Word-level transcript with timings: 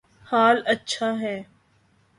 حال 0.27 0.57
اچھا 0.65 1.09
ہے 1.21 1.35